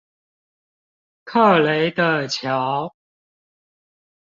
[1.23, 2.95] 克雷的橋